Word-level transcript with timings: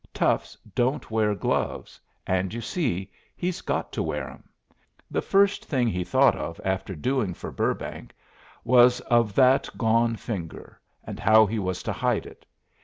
Toughs 0.15 0.57
don't 0.73 1.11
wear 1.11 1.35
gloves, 1.35 2.01
and 2.25 2.51
you 2.55 2.59
see 2.59 3.11
he's 3.35 3.61
got 3.61 3.91
to 3.91 4.01
wear 4.01 4.31
'em. 4.31 4.49
The 5.11 5.21
first 5.21 5.65
thing 5.65 5.87
he 5.87 6.03
thought 6.03 6.35
of 6.35 6.59
after 6.65 6.95
doing 6.95 7.35
for 7.35 7.51
Burrbank 7.51 8.15
was 8.63 8.99
of 9.01 9.35
that 9.35 9.69
gone 9.77 10.15
finger, 10.15 10.81
and 11.03 11.19
how 11.19 11.45
he 11.45 11.59
was 11.59 11.83
to 11.83 11.93
hide 11.93 12.25
it. 12.25 12.47